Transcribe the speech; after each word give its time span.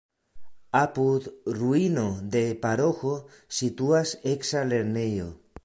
Apud 0.79 1.27
ruino 1.57 2.05
de 2.37 2.43
paroĥo 2.65 3.13
situas 3.61 4.15
eksa 4.33 4.65
lernejo. 4.73 5.33